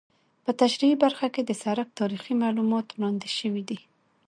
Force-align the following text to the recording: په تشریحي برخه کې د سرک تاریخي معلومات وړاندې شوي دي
په 0.43 0.51
تشریحي 0.61 0.95
برخه 1.03 1.27
کې 1.33 1.41
د 1.45 1.51
سرک 1.63 1.87
تاریخي 1.99 2.33
معلومات 2.43 2.87
وړاندې 2.91 3.29
شوي 3.37 3.63
دي 3.69 3.79